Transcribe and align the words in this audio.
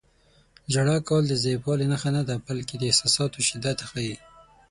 •ژړا 0.73 0.97
کول 1.07 1.23
د 1.27 1.33
ضعیفوالي 1.43 1.85
نښه 1.91 2.09
نه 2.17 2.23
ده، 2.29 2.35
بلکې 2.47 2.75
د 2.77 2.83
احساساتو 2.91 3.45
شدت 3.47 3.77
ښيي. 3.89 4.15